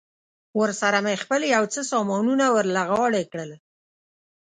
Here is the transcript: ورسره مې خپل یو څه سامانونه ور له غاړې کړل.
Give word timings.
ورسره 0.59 0.99
مې 1.05 1.15
خپل 1.23 1.41
یو 1.55 1.63
څه 1.73 1.81
سامانونه 1.91 2.45
ور 2.55 2.65
له 2.75 2.83
غاړې 2.89 3.23
کړل. 3.31 3.51